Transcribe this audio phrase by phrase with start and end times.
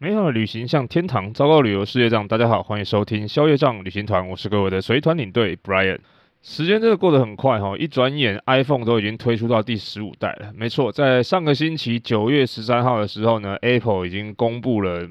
[0.00, 2.28] 美好的旅行像天堂，糟糕旅游是业障。
[2.28, 5.98] 大家好，欢迎收听消业障旅行团，我是各位的随团领队 Brian。
[6.40, 10.52] 时间真的过得很快哈，一转眼 iPhone 都已经推出到第十五代了。
[10.54, 15.08] 没错，在上个星期九月十三号的时候呢，Apple 已经公布了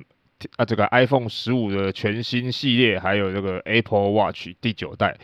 [0.55, 5.17] 啊这个 iPhone 十五的全新系列，还有这个 Apple Watch 第九代。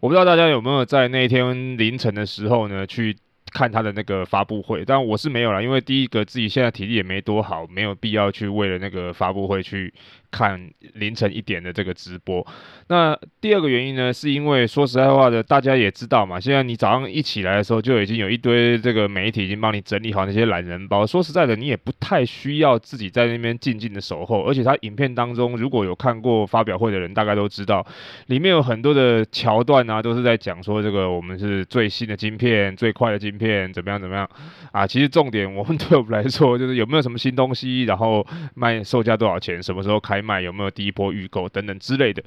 [0.00, 3.14] 我不知道大家有没有在那天凌晨的时候呢去
[3.52, 9.92] 看他的那个发布会，但我是没有了，因为第一个自己现在体力也没多好，没有必要去为了那个发布会去。
[10.30, 12.46] 看凌晨一点的这个直播，
[12.86, 21.04] 那第二个原因呢，是因为说实在话的，大家也知道嘛，现在你早上一起来的时候，就已经有一堆这个媒体已经帮你整理好那些懒人包。
[21.04, 24.42] 说实在的，你也不太需要自己在那边静静的守候。
[24.44, 27.84] 而且他影片当中，如果有看过发表会的人，大概都知道，
[28.26, 34.28] 里面有很多的桥段啊，都是在讲说这个我们是最新的晶片、最快的晶片，怎么样怎么样
[34.70, 34.86] 啊。
[34.86, 38.24] 其实重点，我们对我们来说，就是有没有什么新东西，然后
[38.54, 40.19] 卖售价多少钱，什么时候开。
[40.20, 42.22] 卖有没有第一波预购等等之类的？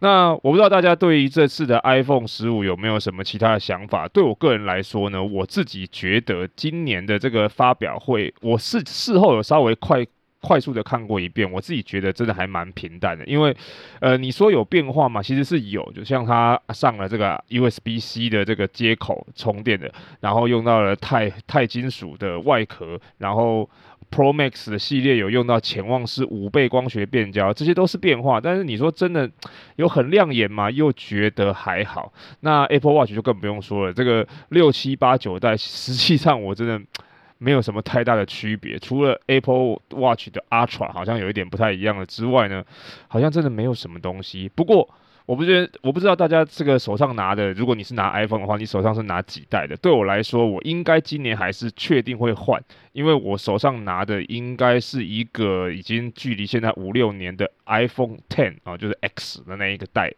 [0.00, 4.06] 那我不知道大家对于这次的 iPhone 十五有没有什么其他的想法？
[4.08, 10.06] 对我个人来说呢，我自己觉得今年的这个发表会，我是事后有稍微快
[10.40, 13.24] 快速的看过一遍，我自己觉得真的还蛮平淡的。
[13.24, 13.56] 因为
[14.00, 15.22] 呃，你说有变化吗？
[15.22, 23.68] 其实是有，就像它上了这个 USB-C 的这个接口充电的，然后用到了钛钛金属的外壳，然后。
[24.14, 28.40] Pro Max 的系列有用到潜望式五倍光学变焦，这些都是变化。
[28.40, 29.28] 但是你说真的
[29.74, 30.70] 有很亮眼吗？
[30.70, 32.12] 又觉得还好。
[32.38, 36.80] 那 Apple Watch 就更不用说了，这个六七八九代， 实际上我真的
[37.38, 38.78] 没有什么太大的区别。
[38.78, 42.64] 除了 Apple Watch 的 Ultra 好像有一点不太一样的之外呢，
[43.08, 44.48] 好像真的没有什么东西。
[44.54, 44.88] 不过。
[45.26, 49.74] 我不觉得，我不知道大家这个手上拿的，如果你是拿 iPhone 的话，你手上是拿几代的？
[49.78, 52.62] 对我来说，我应该今年还是确定会换，
[52.92, 60.12] 因为我手上拿的应该是一个已经距离现在五六年的 iPhone Ten 啊，就是 X 的那一个代，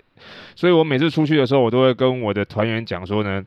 [0.54, 3.44] 所以我每次出去的时候，我都会跟我的团员讲说呢。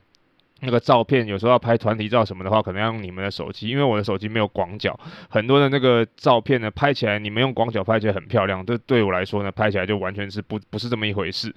[0.62, 5.00] 那个照片有时候要拍团体照什么的话，可能要用你们的手机，因为我的手机没有广角，
[5.30, 11.54] 很多的那个照片呢，拍起来你们用广角拍起来很漂亮，这对我来说呢，拍起来就完全是不不是这么一回事，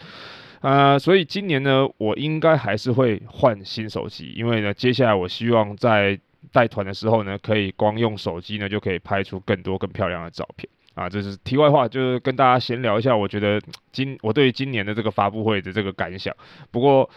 [0.60, 6.18] 呃，所以今年呢，我应该还是会换新手机，因为呢，接下来我希望在
[6.52, 10.68] 带团的时候呢，可以光用手机呢就可以拍出更多更漂亮的照片。
[10.94, 13.58] 啊，这是题外话，就是跟大家闲聊一下，我觉得
[13.92, 16.36] 今我对于今年的这个发布会的这个感想。
[16.70, 17.08] 不过，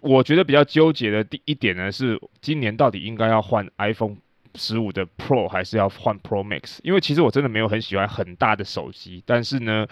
[0.00, 4.16] 我觉得比较纠结的第一点呢，是今年到底应该要换 iPhone。
[4.56, 9.84] 十五的 Pro 还是要换 Pro Max，因为其实我真的没有很喜欢很大的手机，但是呢，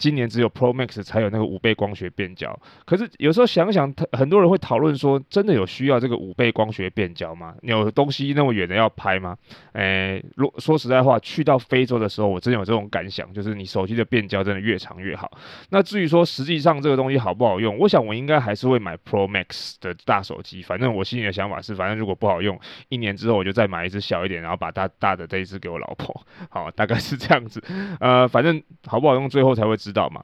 [0.00, 2.58] 今年只有 Pro Max 才有那个五倍光学变焦。
[2.86, 7.54] 可是有时候想想，很多人会讨论说，真的有需要这个五倍光学变焦吗？
[7.60, 9.36] 有东西那么远的要拍吗？
[9.74, 15.30] 诶，说说实在话，去到非洲的时候，我真的有这种感想，就是你手机的变焦真的越长越好。
[15.68, 20.62] 那至于说实际上这个东西好不好用，我想我应该还是会买 Pro Max 的大手机。
[20.62, 23.90] 反正我心里的想法是，反正如果不好用，一年之后我就再买一。
[23.90, 27.60] 只小一点，然后把大大的这一只给我老婆，好，大概是这样子。
[27.98, 30.22] 呃，反正好不好用，最后才会知知道吗？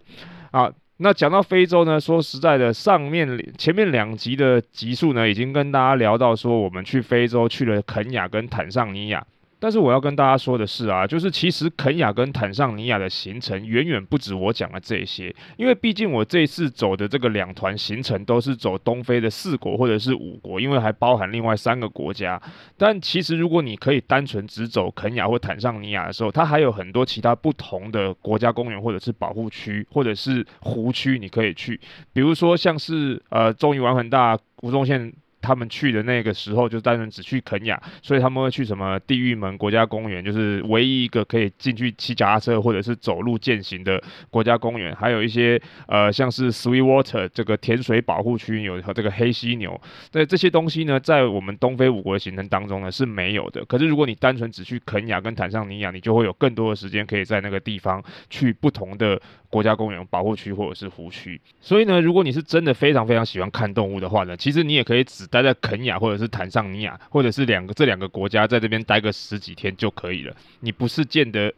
[0.53, 3.27] 啊，那讲到非洲呢，说实在的，上面
[3.59, 9.27] 前面两集的集数呢，已经跟大家聊到说，我们去非洲去了肯亚跟坦桑尼亚。
[9.59, 22.41] 但是我要跟大家说的是啊，就是其实肯亚跟坦桑尼亚的行程远远不止我讲的这些，因为毕竟我这次走的这个两团行程都是走东非的四国或者是五国，因为还包含另外三个国家。
[22.77, 31.81] 但其实如果你可以单纯只走肯亚或坦桑尼亚的时候，它还有很多其他不同的国家公园或者是保护区或者是湖区你可以去，
[32.13, 35.13] 比如说像是呃，终于玩很大吴宗宪。
[35.47, 44.95] 他们去的那个时候，就单纯只去肯亚，所以他们会去什么地狱门国家公园，就是唯一一个可以进去骑脚踏车或者是走路健行的国家公园。
[44.97, 49.81] 还有一些呃，像是 Sweetwater 这个甜水保护区，有和这个黑犀牛。
[50.13, 53.65] 那这些东西呢，在我们东非五国的行程当中呢是没有的。
[53.67, 61.41] 可是如果你单纯只去肯亚跟坦桑尼亚，你就会有更多的时间可以在那个地方去不同的国家公园、保护区或者是湖区。
[61.61, 70.35] 所以呢，如果你是真的非常非常喜欢看动物的话呢，其实你也可以只待在肯亚或者是坦桑尼亚，或者是两个这两个国家，在这边待个十几天就可以了。
[70.61, 71.53] 你不是见得，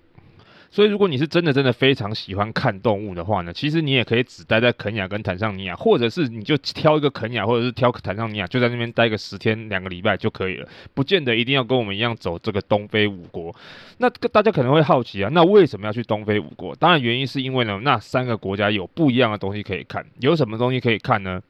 [0.69, 13.55] 所以如果你是真的真的非常喜欢看动物的话呢，其实你也可以只待在肯亚跟坦桑尼亚，或者是你就挑一个肯亚，或者是挑坦桑尼亚，就在那边待个十天两个礼拜就可以了，不见得一定要跟我们一样走这个东非五国。
[13.99, 16.75] 那大家可能会好奇啊，那为什么要去东非五国？
[16.75, 21.41] 当然原因是因为呢，那三个国家有不一样的东西可以看，有什么东西可以看呢？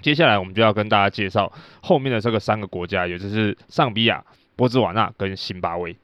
[0.00, 1.52] 接下来我们就要跟大家介绍
[1.82, 4.24] 后面的这个三个国家，也就是上比亚、
[4.56, 5.96] 波兹瓦纳跟辛巴威。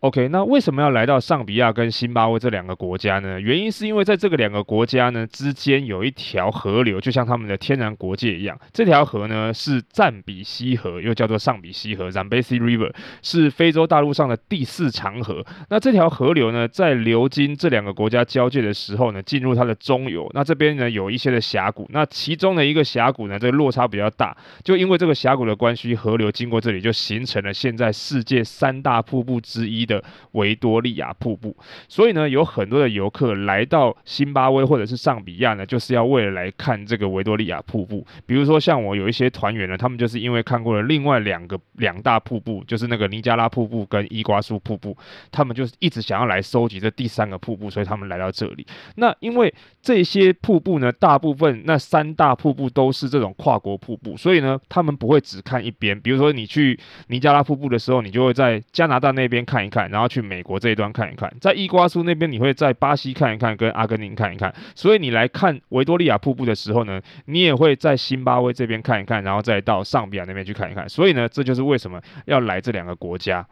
[0.00, 3.40] OK，那为什么要来到尚比亚跟辛巴威这两个国家呢？
[3.40, 8.56] 原因是因为在这个两个国家呢之间有一条河流，就像他们的天然国界一样。
[8.72, 15.44] 这条河呢是赞比西河，又叫做尚比西河 （Zambezi River），是非洲大陆上的第四长河。
[15.68, 20.30] 那这条河流呢，在流经这两个国家交界的时候呢，进入它的中游。
[20.32, 30.00] 那这边呢有一些的峡谷，那其中的一个峡谷呢，这个落差比较大，就因为这个峡谷的关系，河流经过这里就形成了现在世界三大瀑布之一的
[30.32, 31.56] 维多利亚瀑布，
[31.88, 38.06] 所以呢，有很多的游客来到辛巴威或者是尚比亚呢，就是要为了来看这个维多利亚瀑布。
[38.26, 44.96] 比如说，像我有一些团员呢，他们就是因为看过了另外两个两大瀑布，就是那个尼加拉瀑布跟伊瓜苏瀑布，
[45.32, 48.66] 他们就是一直想要来收集这第三个瀑布，所以他们来到这里。
[48.96, 55.98] 那因为这些瀑布呢，大部分那三大瀑布都是这种跨国瀑布，所以呢，他们不会只看一边。
[56.00, 60.22] 比如说，你去尼加拉瀑布的时候，你就会在加拿大那边看一看，然后去。
[60.28, 64.54] 美国这一端看一看，在伊瓜苏那边你会在巴西看一看，跟阿根廷看一看。
[64.74, 70.86] 所以你来看维多利亚瀑布的时候呢，你也会在辛巴威这边看一看，然后再到尚比亚那边去看一看。
[70.86, 73.46] 所以呢，这就是为什么要来这两个国家。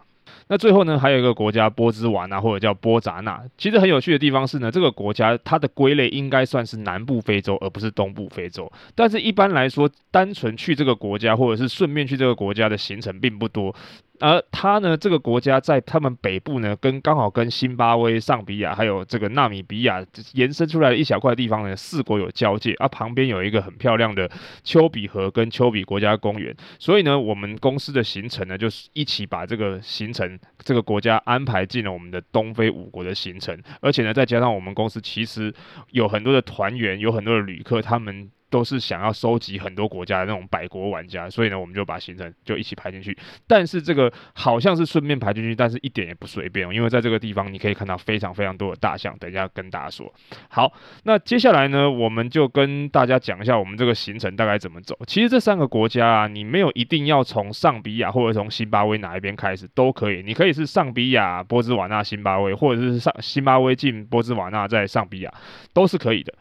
[0.48, 8.70] 那最后呢，还有一个国家波兹瓦纳或者叫波扎纳，其实很有趣的地方是呢，这个国家它的归类应该算是南部非洲，而不是东部非洲。
[8.94, 13.74] 但是一般来说，单纯去这个国家或者是顺便去这个国家的行程并不多。
[14.20, 24.30] 而它呢，这个国家在他们北部呢，跟刚好跟新巴威、上比亚还有这个纳米比亚延伸出来的一小块地方呢，四国有交界，啊旁边有一个很漂亮的
[24.64, 26.54] 丘比河跟丘比国家公园。
[26.78, 35.54] 所以呢，我们公司的行程呢，就是一起把这个行程这个国家安排进了我们的东非五国的行程，而且呢，再加上我们公司其实
[35.90, 38.30] 有很多的团员，有很多的旅客，他们。
[38.50, 43.16] 都是想要收集很多国家的那种百国玩家，所以呢，我们就把行程就一起排进去。
[43.46, 49.16] 但是这个好像是顺便排进去，但是一点也不随便哦，因为在这个地方你可以看到非常非常多的大象。
[49.18, 50.12] 等一下跟大家说。
[50.48, 50.72] 好，
[51.04, 54.96] 那接下来呢，我们就跟大家讲一下我们这个行程大概怎么走。
[55.06, 65.34] 其实这三个国家啊，你没有一定要从上比亚或者从辛巴威哪一边开始都可以，你可以是上比亚、波兹瓦纳、辛巴威，或者是上辛巴威进波兹瓦纳再上比亚，
[65.72, 66.32] 都是可以的。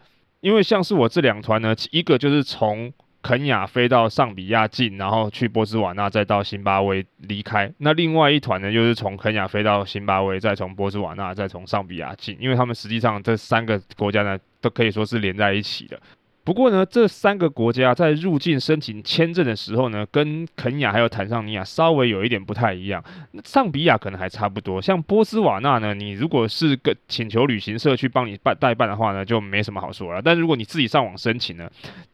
[0.45, 2.93] 因为像是我这两团呢，一个就是从
[3.23, 7.73] 肯亚飞到上比亚进，然后去波斯瓦纳，再到辛巴威离开。
[7.79, 12.37] 那另外一团呢，就是从肯亚飞到辛巴威，再从波斯瓦纳，再从上比亚进。
[12.39, 15.99] 因为他们实际上这三个国家呢，都可以说是连在一起的。
[16.45, 23.03] 不过呢，这三个国家在入境申请签证的时候呢，跟肯亚还有坦桑尼亚稍微有一点不太一样。
[23.43, 30.21] 尚比亚可能还差不多，像波斯瓦纳呢，你如果是个请求旅行社去帮你办代办的话呢，就没什么好说了。
[30.21, 31.67] 但如果你自己上网申请呢，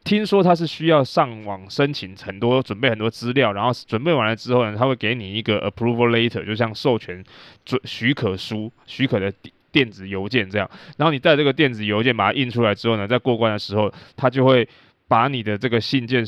[0.06, 7.22] 听说他是需要上网申请很多，准备很多资料，然后准备完了之后呢，他会给你一个 approval letter，就像授权
[7.66, 9.34] 准许可书，许可的。
[9.72, 14.68] 电子邮件这样，然后你带这个电子邮件把它印出来之后呢，在过关的时候，他就会
[15.08, 16.24] 把你的这个信件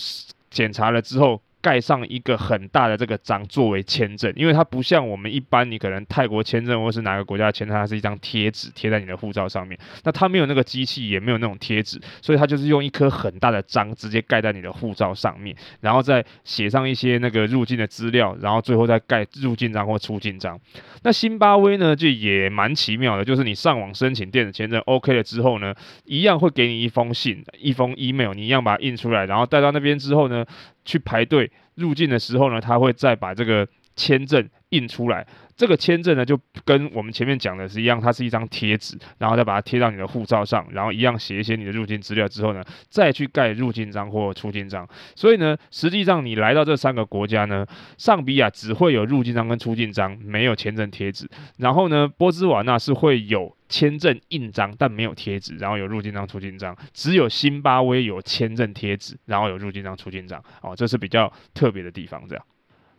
[0.50, 1.42] 检查了之后。
[1.64, 9.80] 盖上一个很大的这个章作为签证，因为它不像我们一般，你可能泰国签证或是哪个国家的签证，它是一张贴纸贴在你的护照上面。
[10.04, 20.60] 那它没有那个机器，也没有那种贴纸，所以它就是用一颗很大的章直接盖在你的护照上面，然后再写上一些那个入境的资料，然后最后再盖入境章或出境章。
[21.04, 30.46] 那辛巴威呢，就也蛮奇妙的，就是你上网申请电子签证 OK 了之后呢，一样会给你一封信，一封 email，你一样把它印出来，然后带到那边之后呢，
[30.86, 35.26] 去排队入境的时候呢，他会再把这个签证印出来。
[35.56, 44.88] 这个签证呢，就跟我们前面讲的是一样，它是一张贴纸，然后再把它贴到你的护照上，然后一样写一些你的入境资料之后呢，再去盖入境章或出境章。
[45.16, 47.66] 所以呢，实际上你来到这三个国家呢，
[47.98, 51.30] 上比亚只会有入境章跟出境章，没有签证贴纸。
[51.58, 56.76] 然后呢，波兹瓦纳是会有签证印章，但没有贴纸，然后有入境章、出境章。
[56.94, 60.44] 只有辛巴威有签证贴纸，然后有入境章、出境章。
[60.62, 62.44] 哦，这是比较特别的地方，这样。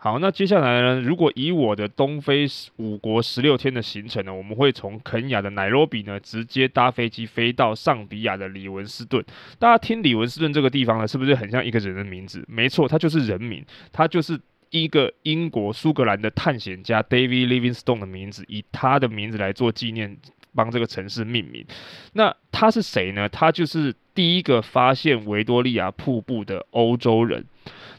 [0.04, 1.00] 好，那接下来呢？
[1.00, 2.46] 如果以我的东非
[2.76, 9.24] 五国十六天的行程呢，我们会从肯亚的奈罗比呢，直接搭飞机飞到尚比亚的李文斯顿。
[9.58, 12.44] 大家听李文斯顿这个地方呢，是不是很像一个人的名字？
[12.46, 20.18] 没错，他就是人名，他就是一个英国苏格兰的探险家 David Livingstone 的名字，以他的名字来做纪念。
[20.56, 21.66] 帮这个城市命名。
[22.12, 23.28] 那他是谁呢？
[23.28, 27.44] 他就是第一个发现维多利亚瀑布的欧洲人。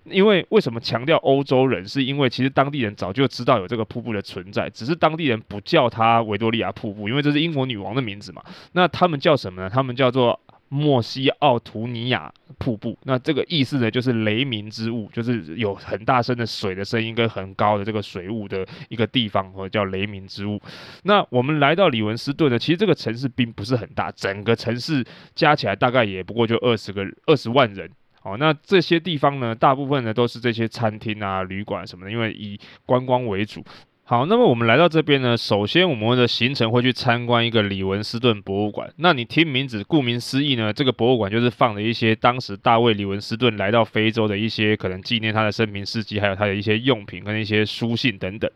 [0.09, 1.87] 因为为什么强调欧洲人？
[1.87, 8.43] 是因为其实当地人早就知道有这个瀑布的存在，只是当地人不叫它维多利亚瀑布，因为这是英国女王的名字嘛。
[8.73, 9.69] 那他们叫什么呢？
[9.69, 12.97] 他们叫做莫西奥图尼亚瀑布。
[13.03, 20.61] 那这个意思呢，就是雷鸣之物，就是有很大声的水的声音跟很高的这个水雾的一个地方，或者叫雷鸣之物。
[21.03, 27.89] 那我们来到李文斯顿呢，其实这个城市并不是很大，整个城市加起来大概也不过就二十个二十万人。
[28.25, 33.63] 哦，那这些地方呢，大部分呢都是这些餐厅啊、旅馆什么的，因为以观光为主。
[34.07, 38.93] 好，那么我们来到这边呢，首先我们的行程会去参观一个李文斯顿博物馆。
[38.97, 48.47] 那你听名字，顾名思义呢，这个博物馆就是放了一些当时大卫李文斯顿来到非洲的一些可能纪念他的生平事迹，还有他的一些用品跟一些书信等等。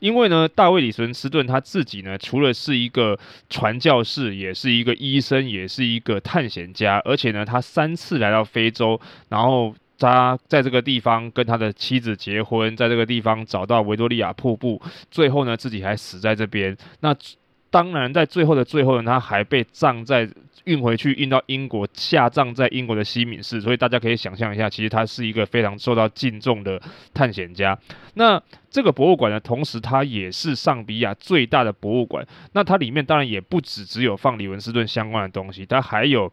[0.00, 3.16] 因为呢，大卫李文斯顿他自己呢，除了是一个
[3.48, 9.72] 传教士，也是一个医生，也是一个探险家，而且呢，他三次来到非洲，然后。
[9.98, 16.76] 他在这个地方跟他的妻子结婚，在这个地方找到维多利亚瀑布，最后呢，自己还死在这边。
[17.00, 17.14] 那
[17.70, 20.28] 当然，在最后的最后呢，他还被葬在
[20.64, 23.60] 运回去，运到英国，下葬在英国的西敏寺。
[23.60, 26.80] 所以大家可以想象一下，其实他是一个非常受到敬重的
[27.12, 27.78] 探险家。
[28.14, 32.26] 那这个博物馆呢，同时它也是尚比亚最大的博物馆。
[32.52, 36.32] 那它里面当然也不只只有放李文斯顿相关的东西，它还有。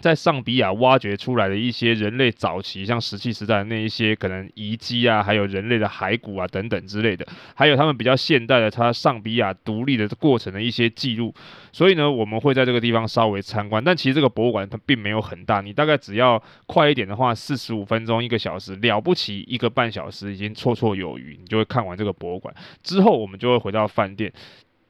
[0.00, 11.34] 在上比亚挖掘出来的一些人类早期，像石器时代的那一些可能遗迹啊，还有人类的骸骨啊等等之类的，还有他们比较现代的，他上比亚独立的过程的一些记录。
[11.72, 13.82] 所以呢，我们会在这个地方稍微参观。
[13.82, 22.54] 但其实这个博物馆它并没有很大，你大概只要快一点的话，四十五分钟一个小时，了不起一个半小时已经绰绰有余，你就会看完这个博物馆。
[22.82, 24.32] 之后我们就会回到饭店。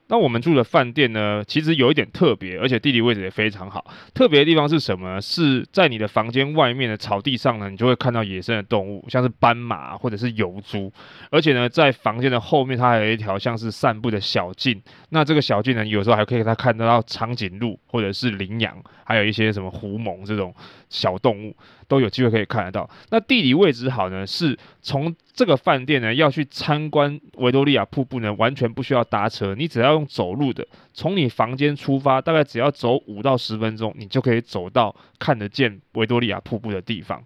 [0.08, 3.84] 那我们住的饭店呢，其实有一点特别，而且地理位置也非常好。
[4.14, 5.20] 特别的地方是什么？
[5.20, 10.92] 是在你的房间外面的草地上呢，你就会看到野生的动物，像是斑马或者是疣猪。
[11.30, 14.80] 而且呢，在房间的后面，它还有一条像是散步的小径。
[15.10, 20.54] 那这个小径呢，有时候还可以它看得到长颈鹿或者是羚羊，还有一些什么狐獴这种
[20.88, 21.54] 小动物。
[21.88, 22.90] 都有机会可以看得到。
[23.10, 37.22] 那地理位置好呢，是从这个饭店呢要去参观维多利亚瀑布呢，完全不需要搭车，你只要用走路的，从你房间出发，大概只要走五到十分钟，你就可以走到看得见维多利亚瀑布的地方。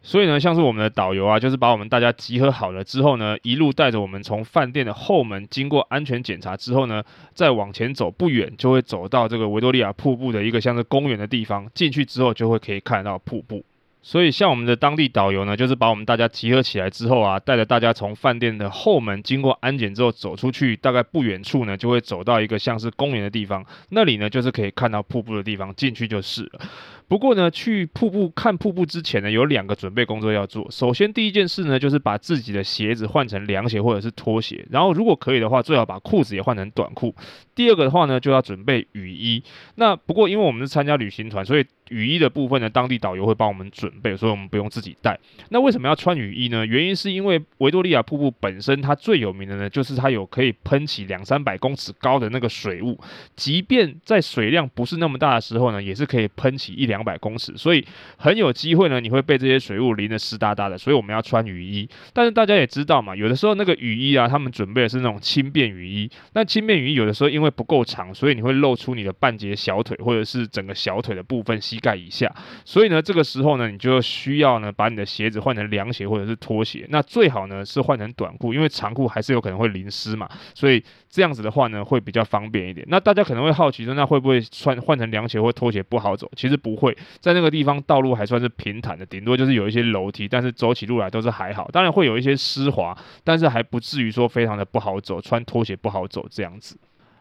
[0.00, 7.02] 所以呢，像是我们的导游啊，就是把我们大家集合好了之后呢，一路带着我们从饭店的后门经过安全检查之后呢，
[7.34, 11.68] 再往前走不远，就会走到这个维多利亚瀑布的一个像是公园的地方。
[11.74, 13.64] 进去之后就会可以看到瀑布。
[14.00, 26.60] 所以，像我们的当地导游呢，就是把我们大家集合起来之后啊，带着大家从饭店的后门经过安检之后走出去，大概不远处呢，就会走到一个像是公园的地方，那里呢，就是可以看到瀑布的地方，进去就是了。
[27.08, 30.70] 不过呢，去瀑布看瀑布之前呢，有两个准备工作要做。
[30.70, 37.14] 首先，第一件事呢，就是把自己的鞋子换成凉鞋或者是拖鞋，然后如果可以的话，最好把裤子也换成短裤。
[37.54, 39.42] 第二个的话呢，就要准备雨衣。
[39.76, 45.18] 那不过因为我们是参加旅行团，所以雨衣的部分呢，当地导游会帮我们准备，所以我们不用自己带。
[45.48, 46.64] 那为什么要穿雨衣呢？
[46.64, 53.00] 原因是因为维多利亚瀑布本身它最有名的呢，就是它有可以喷起两三百公尺高的那个水雾，
[53.34, 56.98] 即便在水量不是那么大的时候呢，也是可以喷起一两。
[57.08, 57.82] 百公尺，所以
[58.18, 61.88] 很有机会呢，你会被这些水雾淋得湿哒哒的，所以我们要穿雨衣。
[62.12, 66.10] 但是大家也知道嘛，有的时候那个雨衣啊，他们准备的是那种轻便雨衣。
[66.34, 72.28] 那轻便雨衣有的时候因为不够长，所以你会露出你的半截小腿，或者是整个小腿的部分，膝盖以下。
[72.64, 76.86] 所以呢，这个时候呢，你就需要呢，把你的鞋子换成凉鞋或者是拖鞋。
[76.88, 80.28] 那最好呢是换成短裤，因为长裤还是有可能会淋湿嘛。
[80.54, 82.86] 所以这样子的话呢，会比较方便一点。
[82.90, 86.30] 那大家可能会好奇说，那会不会穿换成凉鞋或拖鞋不好走？
[86.36, 86.96] 其实不会。
[87.20, 91.68] 在那个地方，道路还算是平坦的，顶多就是有一些楼梯，但是走起路来都是还好。
[91.72, 96.76] 当然会有一些湿滑，但是还不至于说非常的不好走，穿拖鞋不好走这样子。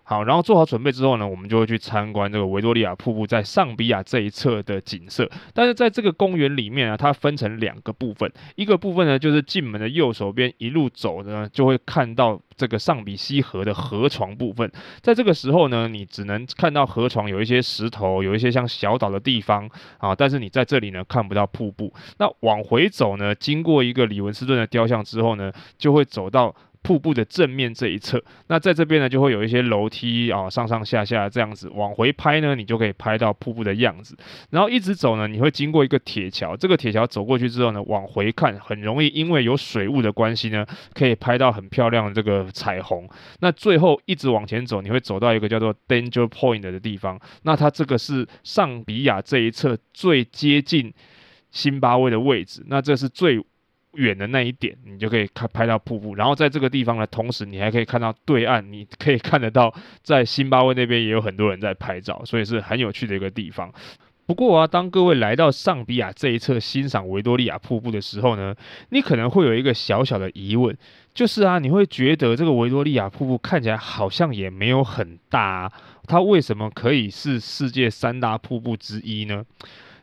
[0.09, 5.29] 好，然后做好准备之后呢，我们就会去参观这个维多利亚瀑布在上比亚这一侧的景色。
[5.53, 14.71] 但是在这个公园里面啊，它分成两个部分，一个部分呢就是进门的右手边一路走呢，就会看到这个尚比西河的河床部分。
[15.01, 21.93] 在这个时候呢，你只能看到河床有一些石头，有一些像小岛的地方啊，但是你在这里呢看不到瀑布。
[22.17, 26.55] 那往回走呢，经过一个李文斯顿的雕像之后呢，就会走到。
[26.87, 28.23] 瀑布的正面这一侧。
[28.47, 34.15] 那在这边呢，就会有一些楼梯啊，上上下下这样子往回拍呢，你就可以拍到瀑布的样子。
[34.51, 43.05] 然后一直走呢，你会经过一个铁桥，这个铁桥走过去之后呢，往回看很容易，因为有水雾的关系呢，可以拍到很漂亮的这个彩虹。
[43.41, 47.19] 那最后一直往前走，你会走到一个叫做 Danger Point 的地方。
[47.43, 50.93] 那它这个是上比亚这一侧最接近
[51.51, 52.63] 辛巴威的位置。
[52.67, 53.43] 那这是最
[53.97, 56.15] 远的那一点，你就可以看拍到瀑布。
[56.15, 63.71] 然后在这个地方呢，同时你还可以看到对岸，你可以看得到在辛巴威那边也有很多人在拍照，所以是很有趣的一个地方。
[64.25, 68.53] 不过啊，当各位来到尚比亚这一侧欣赏维多利亚瀑布的时候呢，
[68.89, 70.77] 你可能会有一个小小的疑问，
[71.13, 75.71] 就是啊，你会觉得这个维多利亚瀑布看起来好像也没有很大啊，
[76.07, 79.45] 它为什么可以是世界三大瀑布之一呢？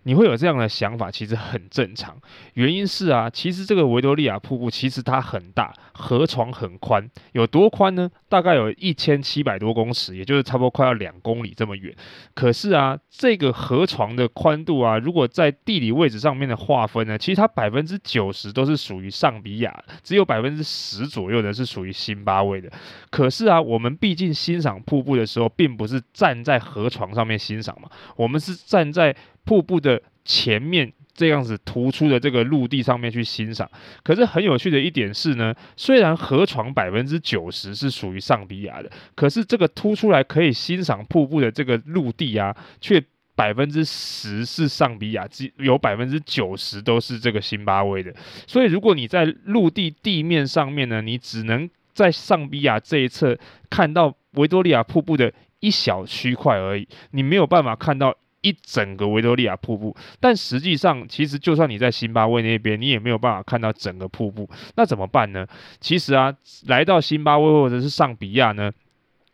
[0.05, 2.17] 你会有这样的想法，其实很正常。
[2.55, 8.11] 原因是啊，其实这个维多利亚瀑布其实它很大，河床很宽，有多宽呢？
[8.29, 11.95] 大概有一千七百多公尺，也就是差不多快要两公里这么远。
[12.35, 22.71] 可是啊，这个河床的宽度啊，如果在地理位置上面的划分呢，其实它百分之九十都是属于尚比亚，只有百分之十左右的是属于辛巴威的。
[23.11, 29.94] 可是啊，我们毕竟欣赏瀑布的时候，并不是站在河床上面欣赏嘛，我们是站在瀑布的
[30.25, 33.71] 前面这样子突出的这个陆地上面去欣赏，
[34.03, 43.01] 可是很有趣的一点是呢，虽然河床百分之九十是属于上比亚的，可是这个突出来可以欣赏瀑布的这个陆地啊，却
[43.37, 48.13] 百分之十是上比亚，只有百分之九十都是这个辛巴威的。
[48.47, 53.39] 所以如果你在陆地地面上面呢，你只能在上比亚这一侧
[53.71, 58.17] 看到维多利亚瀑布的一小区块而已，你没有办法看到。
[58.45, 64.47] 一整个维多利亚瀑布，但实际上，其实就算你在辛巴威那边，你也没有办法看到整个瀑布。
[64.77, 65.47] 那怎么办呢？
[65.81, 66.33] 其实啊，
[66.67, 68.71] 来到辛巴威或者是尚比亚呢，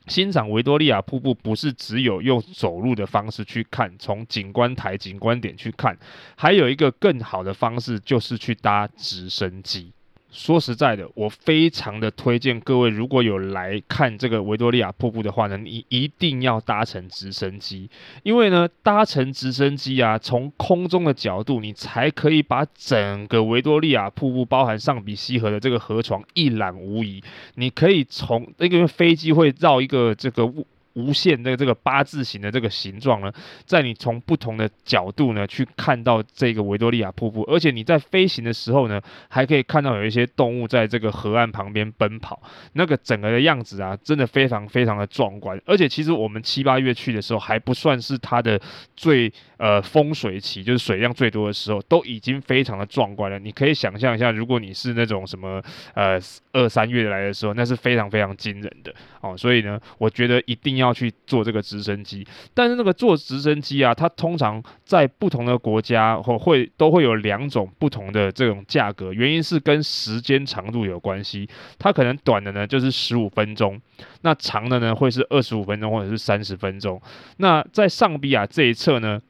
[0.06, 5.98] 欣赏维多利亚瀑布不是只有用走路的方式去看，从景观台、景观点去看，
[6.36, 9.92] 还有一个更好的方式，就是去搭直升机。
[10.30, 17.90] 说实在的，我非常的推荐各位，如果有来看这个维多利亚瀑布的话呢，你一定要搭乘直升机，
[18.22, 27.22] 因为呢，搭乘直升机啊，从空中的角度，你才可以把整个维多利亚瀑布，包含尚比西河的这个河床一览无遗。
[27.56, 30.52] 你可以从那个飞机会绕一个这个。
[30.94, 33.32] 无限的这个八字形的这个形状呢，
[33.64, 45.60] 在你从不同的角度呢去看到这个维多利亚瀑布，而且你在飞行的时候呢，还可以看到有一些动物在这个河岸旁边奔跑，那个整个的样子啊，真的非常非常的壮观。
[45.64, 48.60] 而且其实我们七八月去的时候，还不算是它的
[48.96, 53.38] 最呃丰水期，就是水量最多的时候，都已经非常的壮观了。
[53.38, 55.62] 你可以想象一下，如果你是那种什么
[55.94, 56.20] 呃
[56.52, 59.36] 二三月来的时候，那是非常非常惊人的哦。
[59.36, 60.90] 所以呢，我觉得一定要。
[61.00, 71.48] 去坐这个直升机，但是那个坐直升机啊，它通常在不同的国家或会都会有两种不同的这种价格，原因是跟时间长度有关系。
[71.78, 73.80] 它可能短的呢就是十五分钟，
[74.22, 77.00] 那长的呢会是二十五分钟或者是三十分钟。
[77.36, 79.20] 那在上比亚这一侧呢，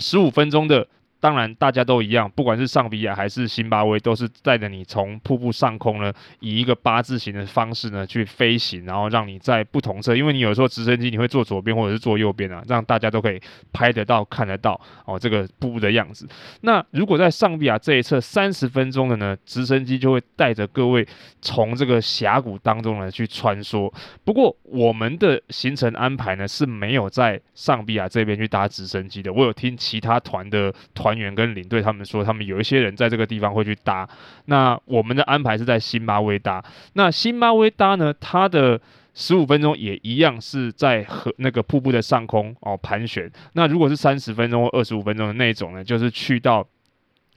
[0.00, 0.88] 十五分钟的。
[1.20, 13.38] 当然，大家都一样，不管是尚比亚还是辛巴威，都是带着你从瀑布上空呢，以一个八字形的方式呢去飞行，然后让你在不同侧，因为你有时候直升机你会坐左边或者是坐右边啊，让大家都可以
[13.70, 16.26] 拍得到、看得到哦这个瀑布的样子。
[16.62, 21.06] 那如果在尚比亚这一侧三十分钟的呢，直升机就会带着各位
[21.42, 23.92] 从这个峡谷当中呢去穿梭。
[24.24, 31.09] 不过我们的行程安排呢是没有在尚比亚这边去搭直升机的，我有听其他团的团。
[31.10, 34.08] 团员跟领队他们说，他们有一些人在这个地方会去搭。
[34.44, 36.64] 那我们的安排是在辛巴威搭。
[36.92, 38.80] 那辛巴威搭呢，它的
[39.12, 43.28] 十五分钟也一样是在和那个瀑布的上空哦盘旋。
[43.54, 46.64] 那如果是三十分钟或二十五分钟的那种呢，就是去到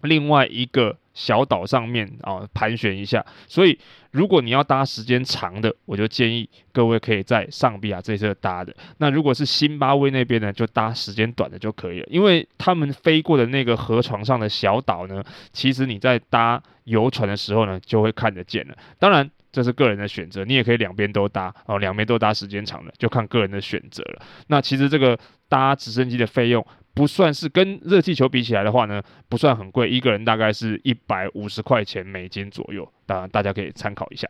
[0.04, 0.98] 另外一个。
[1.16, 3.24] 小岛上面啊，盘旋一下。
[3.48, 3.78] 所以，
[4.10, 8.76] 如果你要搭时间长的，我就建议各位可以在上比亚这侧搭的。
[8.98, 12.08] 那如果是辛巴威那边呢，就搭时间短的就可以了。
[12.10, 18.76] 因为他们飞过的那个河床上的小岛呢，其实你在搭游船的时候呢，就会看得见了。
[18.98, 24.22] 当然，这是个人的选择，你也可以两边都搭哦，两边都搭时间长了，就看个人的选择了。
[24.48, 26.66] 那其实这个搭直升机的费用。
[26.96, 34.30] 不算是跟热气球比起来的话呢，不算很贵，一个人大概是一百五十块钱美金左右，当然大家可以参考一下。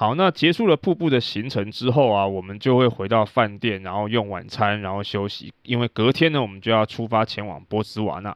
[0.00, 5.52] 好，那结束了瀑布的行程之后啊，我们就会回到饭店，然后用晚餐，然后休息。
[5.64, 8.32] 因为隔天呢，我们就要出发前往波兹瓦纳。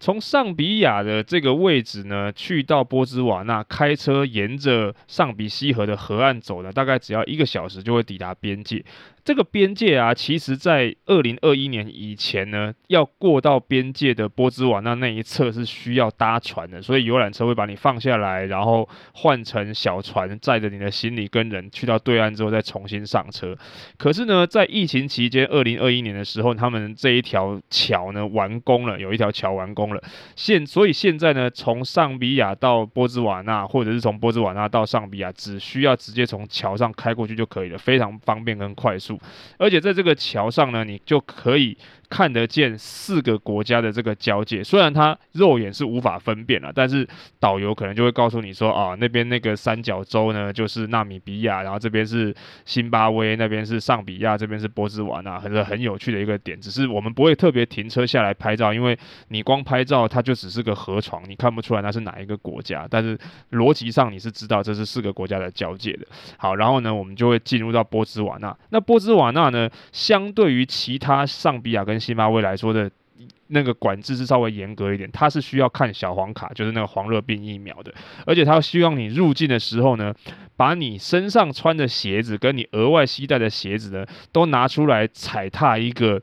[0.00, 8.84] 从尚比亚的这个位置呢，去到波兹瓦纳，开车沿着尚比西河的河岸走呢，大概只要一个小时就会抵达边界。
[9.24, 23.56] 这个边界啊，其实在二零二一年以前呢，要过到边界的波兹瓦纳那一侧是需要搭船的，所以游览车会把你放下来，然后换成小船载着你的行李跟人去到对岸之后再重新上车。
[23.96, 30.02] 可是呢，在疫情期间，二零二一年的时候，他们这一条桥呢完工了，有一条桥完工了。
[30.36, 39.13] 现所以现在呢，从上比亚到波兹瓦纳，或者是从波兹瓦纳到上比亚，只需要直接从桥上开过去就可以了，非常方便跟快速。
[39.58, 41.76] 而且在这个桥上呢，你就可以。
[42.08, 47.06] 看得见四个国家的这个交界，虽然它肉眼是无法分辨了，但是
[47.40, 56.60] 导游可能就会告诉你说啊，那边那个三角洲呢就是纳米比亚，然后这边是辛巴威，那边是尚比亚，这边是波兹瓦纳，很很有趣的一个点。
[56.60, 62.86] 只是我们不会特别停车下来拍照，因为你光拍照它就只是个河床，你看不出来那是哪一个国家。
[62.88, 63.18] 但是
[63.50, 66.06] 逻辑上你是知道这是四个国家的交界的。
[66.36, 68.56] 好，然后呢，我们就会进入到波兹瓦纳。
[68.70, 72.90] 那波兹瓦纳呢，相对于其他上比亚跟跟辛巴威来说的
[73.46, 77.94] 那个管制是稍微严格一点，它是需要看小黄卡，就是那个黄热病疫苗的，
[78.26, 80.12] 而且它希望你入境的时候呢，
[80.56, 86.20] 把你身上穿的鞋子跟你额外携带的鞋子呢，都拿出来踩踏一个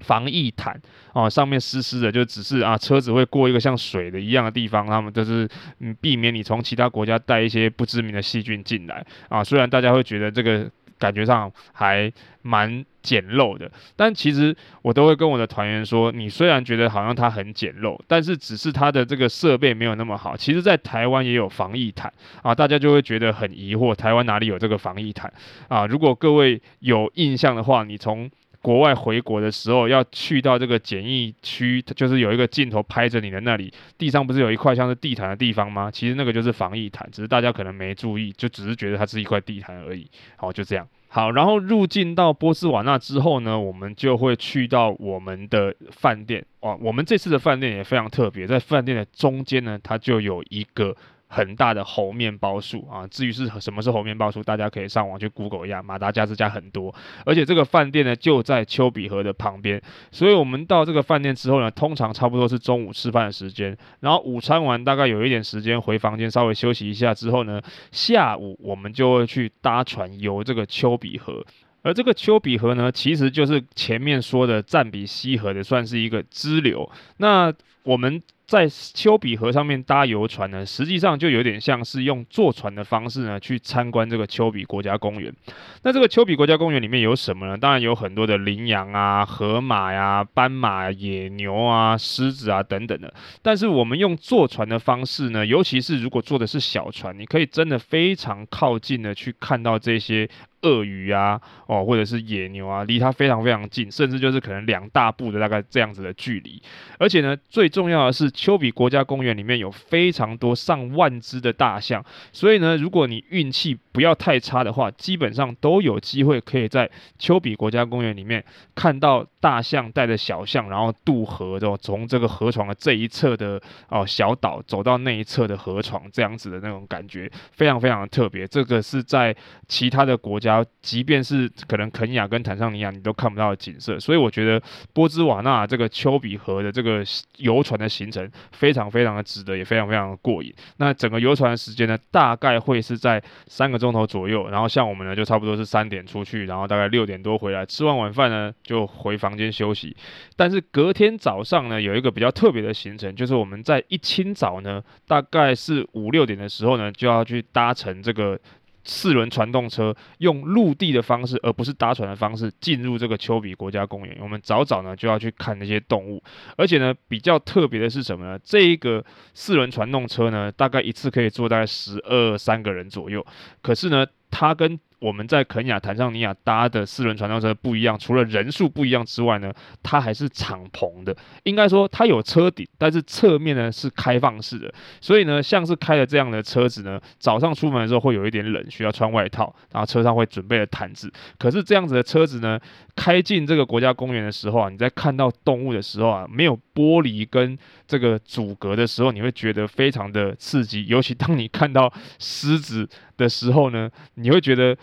[0.00, 0.80] 防疫毯
[1.12, 10.68] 啊，上面湿湿的，就只是啊车子会过一个像水的一样的地方，他们就是嗯避免你从其他国家带一些不知名的细菌进来啊，虽然大家会觉得这个。
[10.98, 20.36] 感觉上还蛮简陋的，但其实我都会跟我的团员说，你虽然觉得好像它很简陋，但是只是它的这个设备没有那么好。
[20.36, 25.32] 其实，在台湾也有防疫毯啊，大家就会觉得很疑惑，台湾哪里有这个防疫毯
[25.68, 25.86] 啊？
[25.86, 28.30] 如果各位有印象的话，你从
[28.62, 35.90] 国外回国的时候，要去到这个检疫区，就是有一个镜头拍着你的那里，地上不是有一块像是地毯的地方吗？
[35.90, 40.06] 其实那个就是防疫毯，只是大家可能没注意，就只是觉得它是一块地毯而已。
[40.36, 40.86] 好，就这样。
[41.08, 46.44] 好，然后入境到波斯瓦纳之后呢，我们就会去到我们的饭店。
[46.60, 50.96] 哇，我们这次的饭店也非常特别，在饭店的中间呢，它就有一个。
[51.28, 53.06] 很大的猴面包树啊！
[53.08, 55.82] 至于是什么是猴面包树，大家可以上网去 Google 一下。
[55.82, 67.60] 马达加斯加很多，而且这个饭店呢就在丘比河的旁边，所以我们到这个饭店之后呢，通常差不多是中午吃饭的时间，然后午餐完大概有一点时间回房间稍微休息一下之后呢，
[67.90, 71.44] 下午我们就会去搭船游这个丘比河，
[71.82, 76.90] 而这个丘比河呢，其实就是前面说的赞比西河的，算是一个支流。
[77.18, 78.22] 那我们。
[78.46, 85.34] 在丘比河上面搭游船呢，实际上就有点像是用坐船的方式呢去参观这个丘比国家公园。
[85.82, 87.58] 那这个丘比国家公园里面有什么呢？
[87.58, 93.12] 当然有很多的羚羊啊、河马呀、斑马、野牛啊、狮子啊等等的。
[93.42, 100.28] 但是我们用坐船的方式呢，尤其是如果坐的是小船，你可以真的非常靠近的去看到这些。
[100.62, 106.60] 鳄鱼啊，哦，或者是野牛啊，离它非常非常近，甚至就是可能两大步的大概这样子的距离。
[106.98, 118.44] 而且呢，最重要的是，丘比国家公园里面有非常多上万只的大象，所以呢，如果你运气不要太差的话，基本上都有机会可以在丘比国家公园里面
[118.74, 128.46] 看到大象带着小象，然后渡河，就从这个河床的这一侧的哦小岛走到那一侧的河床，这样子的那种感觉，非常非常的特别。
[128.46, 129.34] 这个是在
[129.66, 130.64] 其他的国家。
[130.82, 137.04] 即便是可能肯尼亚跟坦桑尼亚，你都看不到的景色，所以我觉得波兹瓦纳这个丘比河的这个
[137.38, 140.54] 游船的行程非常非常的值得，也非常非常的过瘾。
[140.78, 144.48] 那整个游船的时间呢，大概会是在三个钟头左右。
[144.48, 149.96] 然后像我们呢，就差不多是三点出去，然后大概六点多回来，吃完晚饭呢就回房间休息。
[150.36, 158.38] 但是隔天早上呢，有一个比较特别的行程，就是我们在一清早呢，大概是五六点的时候呢，就要去搭乘这个。
[158.86, 164.16] 四轮传动车用陆地的方式，而不是搭船的方式进入这个丘比国家公园。
[164.20, 166.22] 我们早早呢就要去看那些动物，
[166.56, 168.38] 而且呢比较特别的是什么呢？
[168.42, 173.26] 这一个四轮传动车呢，大概一次可以坐在十二三个人左右。
[173.60, 181.14] 可是呢，它跟我们在肯亚、坦桑尼亚搭的四轮传动车不一样，除了人数不一样之外呢，它还是敞篷的。
[181.42, 184.72] 应该说它有车顶，但是侧面呢是开放式的。
[185.00, 191.12] 所以呢，像是开了这样的车子呢，早上出门的时候会有一点冷，需要穿外套，然后车上会准备了毯子。
[191.38, 192.58] 可是这样子的车子呢，
[192.94, 200.86] 开进这个国家公园的时候啊，你在看到动物的时候啊，没有玻璃跟这个阻隔的时候，你会觉得非常的刺激。
[200.86, 204.76] 尤其当你看到狮子的时候呢，你会觉得。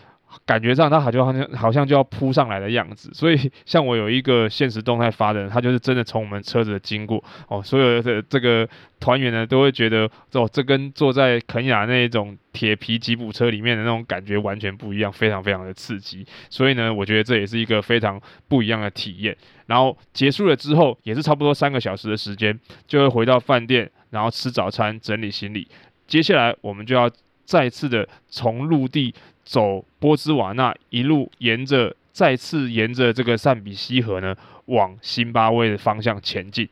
[0.45, 8.67] 感觉上他好像好像好像就要扑上来的样子，所以像我有一个现实动态发的人，他就是真的从我们车子经过哦，所有的这个
[8.99, 16.25] 团员呢都会觉得哦，这跟坐在肯亚那种铁皮吉普车里面的那种感觉完全不一样，非常非常的刺激。
[16.49, 19.35] 所以呢，我觉得这也是一个非常不一样的体验。
[19.65, 25.67] 然后结束了之后，也是差不多三个小时的时间，就会回到饭店，然后吃早餐，整理行李。
[26.05, 27.09] 接下来我们就要
[27.45, 29.13] 再次的从陆地。
[29.43, 36.67] 走波兹瓦纳，一路沿着，再次沿着这个善比西河呢，往辛巴威的方向前进。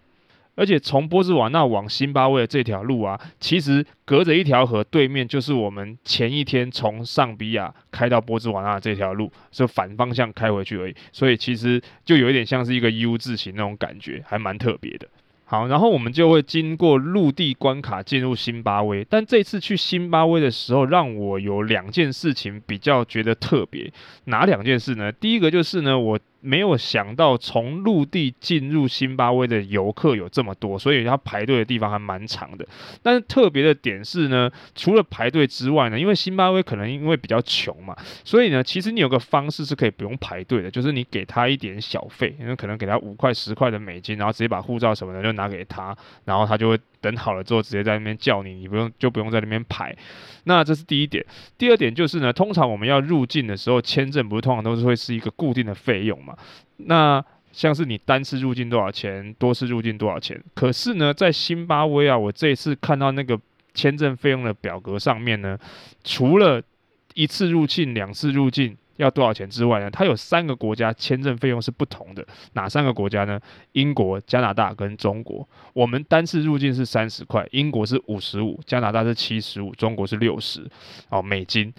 [0.54, 10.96] 而且从波兹瓦纳往辛巴威的这条路啊，其实隔着一条河，对面就是我们前一天从尚比亚开到波兹瓦纳这条路，是反方向开回去而已。
[11.14, 15.08] 所以其实就有一点像是一个 U 字形那种感觉，还蛮特别的。
[15.52, 19.06] 好，然后我们就会经过陆地关卡进入辛巴威。
[19.10, 23.92] 但这次去辛巴威的时候，让我有两件事情比较觉得特别。
[24.24, 25.12] 哪两件事呢？
[25.12, 26.18] 第一个就是呢，我。
[26.42, 32.68] 没有想到从陆地进入辛巴威的游客有这么多，所以他排队的地方还蛮长的。
[33.02, 46.80] 但是特别的点是呢，除了排队之外呢，因为辛巴威可能因为比较穷嘛，所以呢，其实你有个方式是可以不用排队的，就是你给他一点小费，因为可能给他五块十块的美金，然后直接把护照什么的就拿给他，然后他就会。
[47.02, 49.94] 等好了之后，直接在那边叫你，你不用就不用在那边排。
[50.46, 51.26] 那这是第一点。
[51.58, 56.38] 第二点就是呢，通常我们要入境的时候，签证不是通常都是会是一个固定的费用嘛？
[56.78, 60.42] 那像是你单次入境多少钱，多次入境多少钱？
[60.54, 63.38] 可是呢，在辛巴威啊，我这一次看到那个
[63.74, 65.58] 签证费用的表格上面呢，
[66.04, 66.62] 除了
[67.14, 68.78] 一次入境、两次入境。
[69.02, 69.90] 要多少钱之外呢？
[69.90, 73.40] 它有三个国家签证费用是不同的，哪三个国家呢？
[73.74, 75.48] 英国、加拿大跟中国。
[75.74, 80.66] 我们单次入境是三十块，英国是五十五，加拿大是七十五，中国是六十，
[81.10, 81.74] 哦，美金。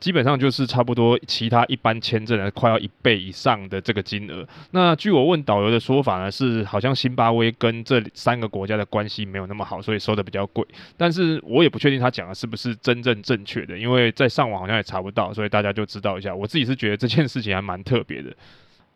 [0.00, 4.46] 基本上就是差不多，其他一般签证的快要一倍以上的这个金额。
[4.70, 10.66] 那据我问导游的说法呢，是好像辛巴威跟这三个国家的关系没有那么好，所以收的比较贵。
[10.96, 16.34] 但是我也不确定他讲的是不是真正正确的，因为在上网好像也查不到，所以大家就知道一下。
[16.34, 18.34] 我自己是觉得这件事情还蛮特别的。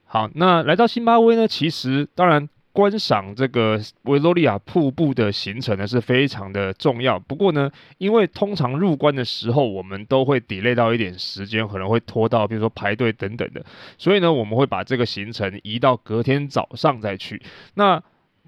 [0.04, 2.48] 好，那来到辛巴威呢，其实当然。
[2.72, 7.18] 观赏这个维多利亚瀑布的行程呢是非常的重要。
[7.18, 13.62] 不过呢，因为通常入关的时候我们都会 delay 到一点时间，可能会拖到比如说排队等等的，
[13.98, 17.42] 所以呢，我们会把这个行程移到隔天早上再去。
[17.74, 18.02] 那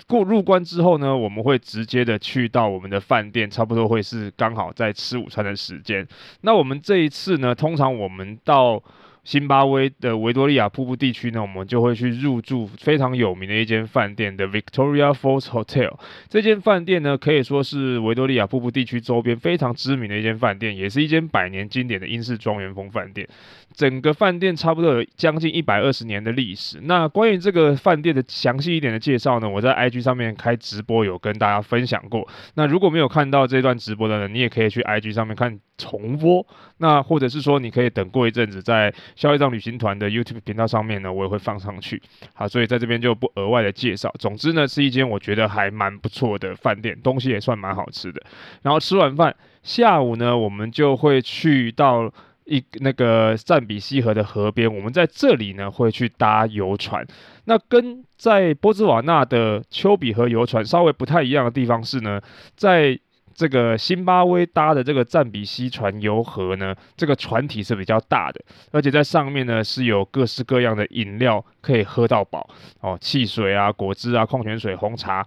[0.08, 6.04] 过入关之后呢，我们会直接的去到我们的饭店，差不多会是刚好在吃午餐的时间。
[6.40, 8.82] 那我们这一次呢，通常我们到
[9.24, 15.98] 辛巴威的维多利亚瀑布地区呢，我们就会去入住非常有名的一间饭店的 Victoria Falls Hotel。
[16.28, 23.26] 这间饭店呢，可以说是维多利亚瀑布地区周边非常知名的一间饭店，也是一间百年经典的英式庄园风饭店。
[23.74, 26.78] 整个饭店差不多有将近一百二十年的历史。
[26.84, 32.26] 那关于这个饭店的详细一点的介绍呢，我在 IG 上面开直播有跟大家分享过。
[32.54, 36.46] 那如果没有看到这段直播的人，你也可以去 IG 上面看重播。
[36.78, 42.00] 那或者是说，你可以等过一阵子在消业障旅行团的 YouTube 频道上面呢，我也会放上去。
[42.32, 44.14] 好，所以在这边就不额外的介绍。
[44.18, 48.22] 总之呢，是一间我觉得还蛮不错的饭店，东西也算蛮好吃的。
[48.62, 52.12] 然后吃完饭，下午呢，我们就会去到
[52.44, 57.06] 一那个赞比西河的河边，我们在这里呢会去搭游船。
[57.46, 62.20] 那跟在波兹瓦纳的丘比河游船稍微不太一样的地方是呢，
[62.54, 62.98] 在
[63.34, 72.48] 这个辛巴威搭的这个赞比西船游河呢，这个船体是比较大的，而且在上面呢是有各式各样的饮料可以喝到饱
[72.80, 75.26] 哦，汽水啊、果汁啊、矿泉水、红茶，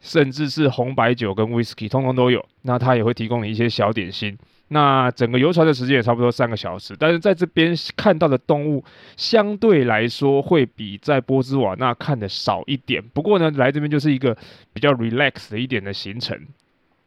[0.00, 2.44] 甚至是红白酒跟 whisky，通通都有。
[2.62, 4.38] 那它也会提供你一些小点心。
[4.72, 8.84] 那整个游船的时间也差不多三个小时，但是在这边看到的动物
[9.16, 13.02] 相对来说会比在波兹瓦纳看的少一点。
[13.12, 14.36] 不过呢，来这边就是一个
[14.72, 16.38] 比较 relax 的一点的行程。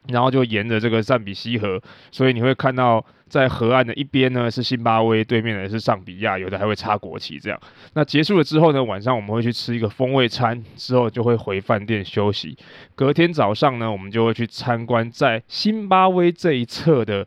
[0.10, 7.58] 然后就沿着这个赞比西河，所以你会看到在河岸的一边呢是辛巴威，对面的是尚比亚，有的还会插国旗这样。
[7.94, 12.58] 那结束了之后呢，晚上我们会去吃一个风味餐，之后就会回饭店休息。
[12.96, 17.26] 隔天早上呢，我们就会去参观在辛巴威这一侧的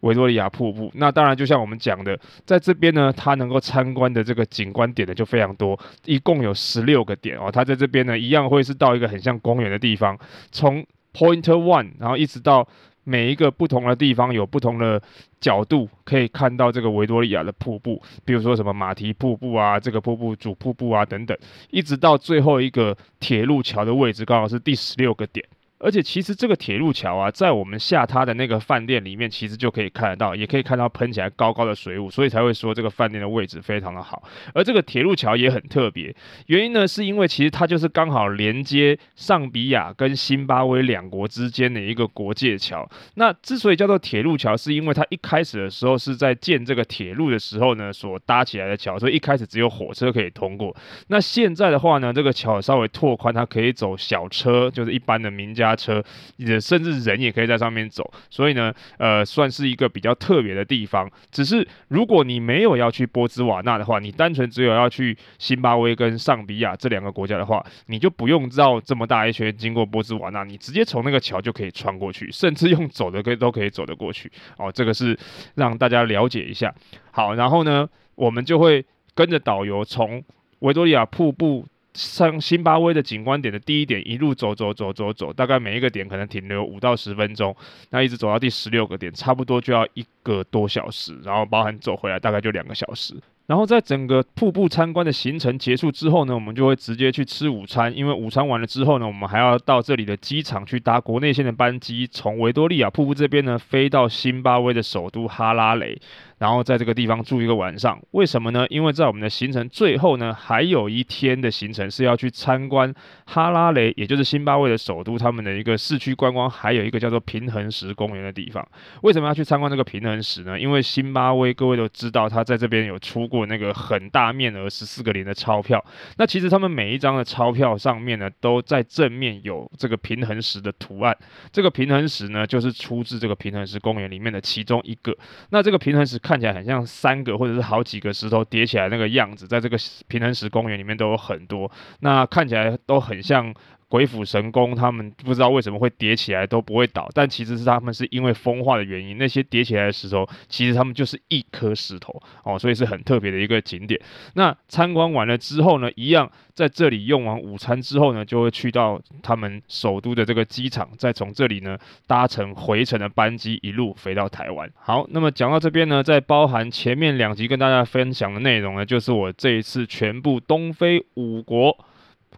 [0.00, 0.90] 维多利亚瀑布。
[0.94, 7.50] 那当然，就像我们讲的，在这边呢，它能够参观的这个景观点呢就非常多，一共有十六个点哦。
[7.52, 10.18] 它在这边呢，一样会是到一个很像公园的地方，
[10.50, 12.66] 从 Point One，然后一直到
[13.04, 15.02] 每一个不同的地方有不同的
[15.40, 21.36] 角度，可以看到这个维多利亚的瀑布，比如说什么马蹄瀑布啊，这个瀑布主瀑布啊等等，
[21.70, 25.44] 一直到最后一个铁路桥的位置，刚好是第十六个点。
[25.80, 34.22] 而且其实这个铁路桥啊，在我们下榻的那个饭店里面，其实就可以看得到，也可以看到喷起来高高的水雾，所以才会说这个饭店的位置非常的好。
[34.54, 36.14] 而这个铁路桥也很特别，
[36.46, 42.86] 原因呢是因为其实它就是刚好连接上比亚跟辛巴威两国之间的一个国界桥。
[43.14, 50.76] 那之所以叫做铁路桥，是因为它一开始的时候是在建这个铁路的时候呢所搭起来的桥，所以一开始只有火车可以通过。
[51.08, 56.02] 那现在的话呢，这个桥稍微拓宽，它可以走小车，就是一般的民家车，
[56.36, 61.10] 也甚至人也可以在上面走，所以呢，呃，算是一个比较特别的地方。
[61.30, 74.30] 只是如果你没有要去波兹瓦纳的话，你单纯只有要去辛巴威跟尚比亚这两个国家的话，你就不用绕这么大一圈经过波兹瓦纳，你直接从那个桥就可以穿过去，甚至用走的可以都可以走得过去。
[74.56, 75.18] 哦，这个是
[75.54, 76.74] 让大家了解一下。
[77.10, 80.22] 好，然后呢，我们就会跟着导游从
[80.60, 81.66] 维多利亚瀑布。
[81.94, 87.54] 上辛巴威的景观点的第一点，一路走走走走走，大概每一个点可能停留五到十分钟，
[87.90, 93.14] 那一直走到第十六个点，差不多就要一个多小时，然后包含走回来大概就两个小时。
[93.46, 106.00] 然后在整个瀑布参观的行程结束之后呢，我们就会直接去吃午餐，因为午餐完了之后呢，我们还要到这里的机场去搭国内线的班机，从维多利亚瀑布这边呢飞到辛巴威的首都哈拉雷。
[106.40, 108.66] 然后在这个地方住一个晚上，为什么呢？
[108.70, 112.94] 因为在我们的行程最后呢，还有一天的行程是要去参观
[113.26, 118.66] 哈拉雷，也就是辛巴威的首都，他们的一个市区观光，还有一个叫做平衡石公园的地方。
[119.02, 120.58] 为什么要去参观这个平衡石呢？
[120.58, 125.84] 因为辛巴威各位都知道，他在这边有出过那个很大面额十四个零的钞票。
[126.16, 131.14] 那其实他们每一张的钞票上面呢，都在正面有这个平衡石的图案。
[131.52, 135.14] 这个平衡石呢，就是出自这个平衡石公园里面的其中一个。
[135.50, 136.18] 那这个平衡石。
[136.30, 143.52] 看起来很像三个或者是好几个石头叠起来那个样子，在这个平衡石公园里面都有很多，那看起来都很像。
[143.90, 154.00] 鬼斧神工，他们不知道为什么会叠起来都不会倒，但其实是他们是因为风化的原因，那些叠起来的石头，其实他们就是一颗石头哦，所以是很特别的一个景点。
[154.34, 161.76] 那参观完了之后呢，一样在这里用完午餐之后呢，就会去到他们首都的这个机场，再从这里呢
[162.06, 164.70] 搭乘回程的班机，一路飞到台湾。
[164.76, 171.76] 好，那么讲到这边呢，在包含前面两集跟大家分享的内容呢，就是我这一次全部东非五国，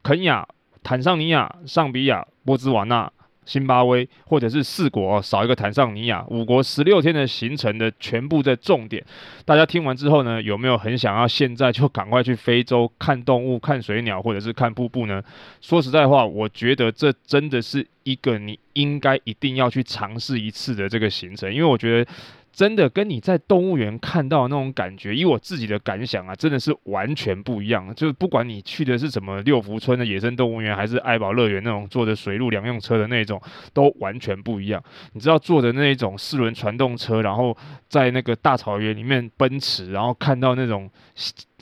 [0.02, 0.48] 肯亚。
[0.82, 3.10] 坦桑尼亚、上比亚、波兹瓦纳、
[3.44, 9.04] 辛巴威，或者是四国，少一个坦桑尼亚，五国十六天的行程的全部的重点，
[9.44, 15.22] 大家听完之后呢，有没有很想要现在就赶快去非洲看动物、看水鸟，或者是看瀑布呢？
[15.60, 22.10] 说实在话，我觉得这真的是一个你应该一定要去尝试一次的这个行程，因为我觉得。
[22.52, 27.94] 真的跟你在动物园看到那种感觉，以我自己的感想啊，真的是完全不一样。
[27.94, 33.40] 就是不管你去的是什么六福村的野生动物园，还是爱宝乐园那种坐着水陆两用车的那种，
[33.72, 34.82] 都完全不一样。
[35.14, 37.56] 你知道坐着那一种四轮传动车，然后
[37.88, 40.90] 在那个大草原里面奔驰，然后看到那种。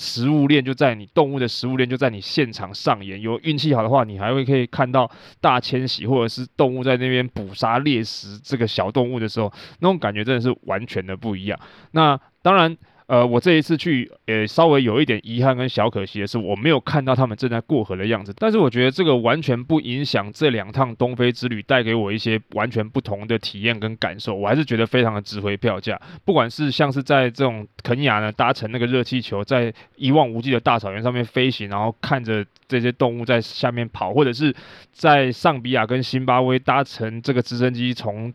[0.01, 5.11] 食物链就在你动物的食物链就在你现场上演，有运气好的话，你还会可以看到
[5.41, 11.61] 大迁徙，或者是动物在那边捕杀猎食这个小动物的时候，那种感觉真的是完全的不一样。
[11.93, 12.77] 那当然。
[13.11, 18.33] 呃，我这一次去，也稍微有一点遗憾跟小可惜的是，我没有看到他们正在过河的样子。
[18.39, 24.33] 但是我觉得这个完全不影响这两趟东非之旅带给我一些完全不同的体验跟感受。
[24.37, 26.01] 我还是觉得非常的值回票价。
[26.25, 34.55] 不管是像是在这种肯尼亚呢，搭乘那个热气球，在一望无际的大草原上面飞行，然后看着这些动物在下面跑，或者是
[34.93, 38.33] 在尚比亚跟辛巴威搭乘这个直升机从。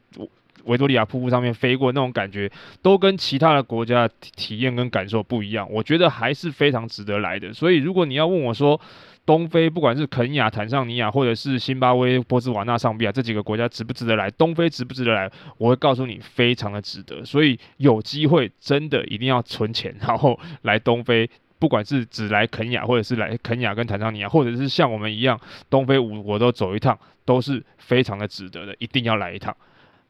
[0.66, 2.52] 维多利亚瀑布上面飞过那种感觉，
[2.82, 5.68] 都跟其他的国家的体验跟感受不一样。
[5.72, 7.54] 我觉得还是非常值得来的。
[7.54, 8.80] 所以，如果你要问我说，
[9.26, 14.30] 东非不管是肯亚、坦桑尼亚，或者是新巴威、波斯瓦纳、上比亚这几个国家值不值得来？
[14.32, 15.32] 东非值不值得来？
[15.58, 17.26] 我会告诉你，非常的值得。
[17.26, 29.56] 所以有机会真的一定要存钱，然后来东非，不管是只来肯亚，或者是来肯亚跟坦桑尼亚，或者是像我们一样，东非五国都走一趟，都是非常的值得的，一定要来一趟。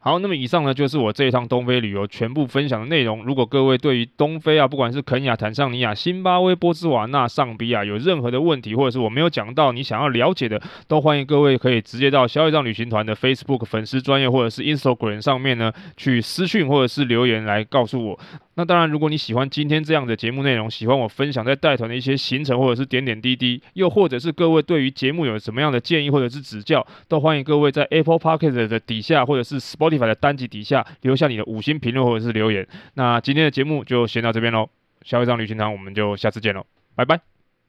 [0.08, 3.24] 好，那么以上呢，就是我这一趟东非旅游全部分享的内容。
[3.26, 18.20] 如果各位对于东非啊，不管是肯亚、坦桑尼亚、辛巴威、波斯瓦纳、上比亚有任何的问题，或者是我没有讲到你想要了解的，都欢迎各位可以直接到消费藏旅行团的 Facebook 粉丝专业或者是 Instagram 上面呢去私讯或者是留言来告诉我。
[18.58, 32.66] 那当然，如果你喜欢今天这样的节目内容，喜欢我分享在带团的一些行程或者是点点滴滴，又或者是各位对于节目有什么样的建议或者是指教，都欢迎各位在 Apple p o c k e t 的底下或者是 Spotify 的单集底下留下你的五星评论或者是留言。
[32.94, 34.70] 那今天的节目就先到这边喽，
[35.04, 36.66] 消业障旅行团我们就下次见喽，
[36.96, 37.35] 拜拜。